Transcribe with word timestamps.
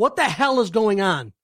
What 0.00 0.16
the 0.16 0.24
hell 0.24 0.60
is 0.60 0.70
going 0.70 1.02
on? 1.02 1.34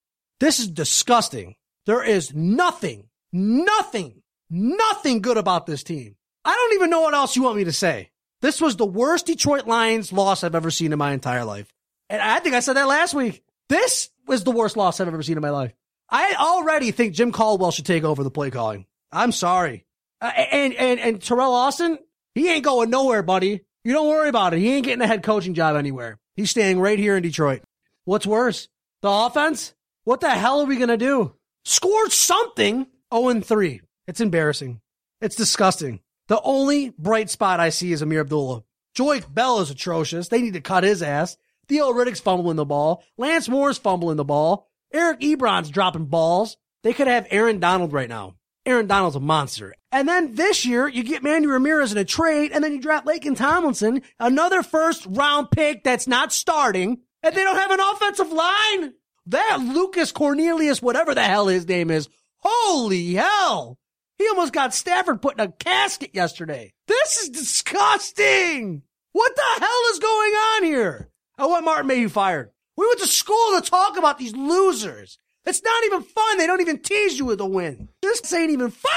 This 0.41 0.61
is 0.61 0.69
disgusting. 0.69 1.57
There 1.85 2.03
is 2.03 2.35
nothing, 2.35 3.05
nothing, 3.31 4.23
nothing 4.49 5.21
good 5.21 5.37
about 5.37 5.67
this 5.67 5.83
team. 5.83 6.17
I 6.43 6.55
don't 6.55 6.73
even 6.73 6.89
know 6.89 7.03
what 7.03 7.13
else 7.13 7.37
you 7.37 7.43
want 7.43 7.59
me 7.59 7.65
to 7.65 7.73
say. 7.73 8.13
This 8.41 8.59
was 8.59 8.77
the 8.77 8.87
worst 8.87 9.27
Detroit 9.27 9.67
Lions 9.67 10.11
loss 10.11 10.43
I've 10.43 10.55
ever 10.55 10.71
seen 10.71 10.95
in 10.95 10.99
my 10.99 11.13
entire 11.13 11.45
life. 11.45 11.71
And 12.09 12.23
I 12.23 12.39
think 12.39 12.55
I 12.55 12.61
said 12.61 12.77
that 12.77 12.89
last 12.89 13.13
week. 13.13 13.45
This 13.69 14.09
was 14.27 14.43
the 14.43 14.53
worst 14.53 14.75
loss 14.75 15.01
I've 15.01 15.09
ever 15.09 15.23
seen 15.23 15.37
in 15.37 15.43
my 15.43 15.51
life. 15.51 15.75
I 16.09 16.37
already 16.39 16.93
think 16.93 17.13
Jim 17.13 17.33
Caldwell 17.33 17.73
should 17.73 17.85
take 17.85 18.05
over 18.05 18.25
the 18.25 18.31
play 18.31 18.51
calling. 18.51 18.87
I'm 19.13 19.33
sorry. 19.33 19.85
Uh, 20.23 20.33
and, 20.35 20.73
and, 20.73 20.99
and 20.99 21.21
Teryl 21.21 21.51
Austin, 21.51 21.99
he 22.35 22.49
ain't 22.49 22.65
going 22.65 22.89
nowhere, 22.89 23.23
buddy. 23.23 23.61
You 23.85 23.93
don't 23.93 24.09
worry 24.09 24.31
about 24.31 24.55
it. 24.55 24.61
He 24.61 24.73
ain't 24.73 24.87
getting 24.87 25.03
a 25.03 25.07
head 25.07 25.23
coaching 25.23 25.53
job 25.53 25.77
anywhere. 25.77 26.19
He's 26.37 26.49
staying 26.49 26.81
right 26.81 26.99
here 26.99 27.19
in 27.19 27.23
Detroit. 27.23 27.61
What's 28.07 28.25
worse? 28.25 28.69
The 29.03 29.11
offense? 29.11 29.75
What 30.05 30.21
the 30.21 30.31
hell 30.31 30.61
are 30.61 30.67
we 30.67 30.77
going 30.77 30.91
to 30.91 30.97
do? 30.97 31.35
Score 31.65 32.09
something 32.09 32.87
0 33.13 33.41
3. 33.41 33.81
It's 34.07 34.21
embarrassing. 34.21 34.81
It's 35.21 35.35
disgusting. 35.35 35.99
The 36.29 36.41
only 36.43 36.91
bright 36.91 37.31
spot 37.31 37.59
I 37.59 37.71
see 37.71 37.91
is 37.91 38.03
Ameer 38.03 38.21
Abdullah. 38.21 38.63
Joique 38.97 39.35
Bell 39.35 39.59
is 39.59 39.71
atrocious. 39.71 40.29
They 40.29 40.41
need 40.41 40.53
to 40.53 40.61
cut 40.61 40.85
his 40.85 41.03
ass. 41.03 41.37
Theo 41.67 41.93
Riddick's 41.93 42.21
fumbling 42.21 42.55
the 42.55 42.65
ball. 42.65 43.03
Lance 43.19 43.49
Moore's 43.49 43.77
fumbling 43.77 44.17
the 44.17 44.25
ball. 44.25 44.69
Eric 44.95 45.19
Ebron's 45.19 45.71
dropping 45.71 46.07
balls. 46.07 46.57
They 46.85 46.93
could 46.93 47.09
have 47.09 47.27
Aaron 47.33 47.59
Donald 47.59 47.93
right 47.93 48.09
now. 48.09 48.37
Aaron 48.65 48.87
Donald's 48.87 49.17
a 49.17 49.21
monster. 49.21 49.75
And 49.91 50.09
then 50.09 50.37
this 50.37 50.65
year, 50.65 50.87
you 50.87 51.03
get 51.03 51.25
Manny 51.25 51.49
Ramirez 51.49 51.91
in 51.91 51.99
a 51.99 52.05
trade, 52.05 52.53
and 52.53 52.63
then 52.63 52.73
you 52.73 52.81
draft 52.81 53.05
Laken 53.05 53.37
Tomlinson, 53.37 54.03
another 54.21 54.63
first 54.63 55.07
round 55.07 55.51
pick 55.51 55.83
that's 55.83 56.07
not 56.07 56.33
starting, 56.33 56.99
and 57.27 57.37
they 57.37 57.43
don't 57.45 57.57
have 57.57 57.71
an 57.71 57.81
offensive 57.81 58.31
line. 58.33 58.95
That 59.27 59.59
Lucas 59.61 60.13
Cornelius, 60.13 60.81
whatever 60.81 61.15
the 61.15 61.25
hell 61.25 61.49
his 61.49 61.67
name 61.67 61.91
is, 61.91 62.09
holy 62.39 63.15
hell. 63.15 63.79
He 64.19 64.29
almost 64.29 64.53
got 64.53 64.73
Stafford 64.73 65.21
put 65.21 65.35
in 65.35 65.41
a 65.41 65.53
casket 65.53 66.15
yesterday. 66.15 66.73
This 66.87 67.19
is 67.19 67.29
disgusting. 67.31 68.83
What 69.13 69.35
the 69.35 69.61
hell 69.61 69.93
is 69.93 69.99
going 69.99 70.33
on 70.33 70.65
here? 70.65 71.11
Oh, 71.39 71.45
I 71.45 71.47
want 71.47 71.65
Martin 71.65 71.87
Mayhew 71.89 72.09
fired. 72.09 72.51
We 72.77 72.87
went 72.87 73.01
to 73.01 73.07
school 73.07 73.61
to 73.61 73.69
talk 73.69 73.99
about 73.99 74.19
these 74.19 74.35
losers. 74.35 75.19
It's 75.45 75.63
not 75.63 75.85
even 75.85 76.03
fun. 76.03 76.39
They 76.39 76.47
don't 76.47 76.61
even 76.61 76.79
tease 76.79 77.19
you 77.19 77.25
with 77.25 77.41
a 77.41 77.47
win. 77.47 77.89
This 78.03 78.33
ain't 78.33 78.51
even 78.51 78.71
fun 78.71 78.93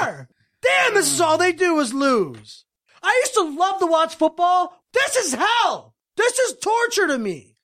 anymore. 0.00 0.28
Damn, 0.62 0.94
this 0.94 1.12
is 1.12 1.20
all 1.20 1.38
they 1.38 1.52
do 1.52 1.78
is 1.80 1.92
lose. 1.92 2.64
I 3.02 3.20
used 3.22 3.34
to 3.34 3.58
love 3.58 3.80
to 3.80 3.86
watch 3.86 4.14
football. 4.14 4.82
This 4.92 5.16
is 5.16 5.34
hell. 5.34 5.94
This 6.16 6.38
is 6.38 6.58
torture 6.58 7.06
to 7.08 7.18
me. 7.18 7.56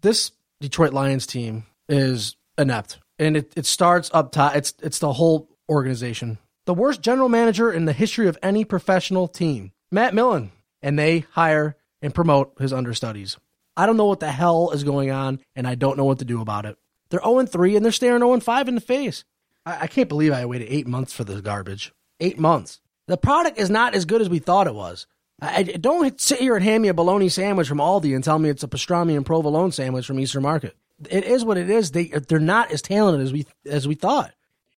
This 0.00 0.32
Detroit 0.60 0.92
Lions 0.92 1.26
team 1.26 1.64
is 1.88 2.36
inept. 2.56 2.98
And 3.18 3.36
it, 3.36 3.52
it 3.56 3.66
starts 3.66 4.10
up 4.14 4.32
top. 4.32 4.54
It's 4.54 4.74
it's 4.82 5.00
the 5.00 5.12
whole 5.12 5.48
organization. 5.68 6.38
The 6.66 6.74
worst 6.74 7.02
general 7.02 7.28
manager 7.28 7.72
in 7.72 7.84
the 7.84 7.92
history 7.92 8.28
of 8.28 8.38
any 8.42 8.64
professional 8.64 9.26
team. 9.26 9.72
Matt 9.90 10.14
Millen. 10.14 10.52
And 10.82 10.98
they 10.98 11.20
hire 11.32 11.76
and 12.00 12.14
promote 12.14 12.52
his 12.60 12.72
understudies. 12.72 13.36
I 13.76 13.86
don't 13.86 13.96
know 13.96 14.06
what 14.06 14.20
the 14.20 14.30
hell 14.30 14.70
is 14.70 14.84
going 14.84 15.10
on, 15.10 15.40
and 15.56 15.66
I 15.66 15.74
don't 15.74 15.96
know 15.96 16.04
what 16.04 16.20
to 16.20 16.24
do 16.24 16.40
about 16.40 16.66
it. 16.66 16.76
They're 17.10 17.22
0 17.22 17.46
3 17.46 17.76
and 17.76 17.84
they're 17.84 17.92
staring 17.92 18.20
0 18.20 18.38
5 18.38 18.68
in 18.68 18.74
the 18.74 18.80
face. 18.80 19.24
I, 19.66 19.82
I 19.82 19.86
can't 19.86 20.08
believe 20.08 20.32
I 20.32 20.46
waited 20.46 20.68
eight 20.70 20.86
months 20.86 21.12
for 21.12 21.24
this 21.24 21.40
garbage. 21.40 21.92
Eight 22.20 22.38
months. 22.38 22.80
The 23.06 23.16
product 23.16 23.58
is 23.58 23.70
not 23.70 23.94
as 23.94 24.04
good 24.04 24.20
as 24.20 24.28
we 24.28 24.38
thought 24.38 24.66
it 24.66 24.74
was. 24.74 25.06
I, 25.40 25.62
don't 25.62 26.20
sit 26.20 26.40
here 26.40 26.56
and 26.56 26.64
hand 26.64 26.82
me 26.82 26.88
a 26.88 26.94
bologna 26.94 27.28
sandwich 27.28 27.68
from 27.68 27.78
Aldi 27.78 28.14
and 28.14 28.24
tell 28.24 28.38
me 28.38 28.48
it's 28.48 28.64
a 28.64 28.68
pastrami 28.68 29.16
and 29.16 29.24
provolone 29.24 29.70
sandwich 29.70 30.06
from 30.06 30.18
Eastern 30.18 30.42
Market. 30.42 30.76
It 31.08 31.24
is 31.24 31.44
what 31.44 31.58
it 31.58 31.70
is. 31.70 31.92
They 31.92 32.06
they're 32.06 32.40
not 32.40 32.72
as 32.72 32.82
talented 32.82 33.24
as 33.24 33.32
we 33.32 33.46
as 33.64 33.86
we 33.86 33.94
thought. 33.94 34.32